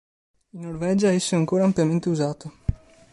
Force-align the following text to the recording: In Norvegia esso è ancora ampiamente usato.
In 0.53 0.61
Norvegia 0.61 1.11
esso 1.11 1.35
è 1.35 1.37
ancora 1.37 1.63
ampiamente 1.63 2.09
usato. 2.09 2.51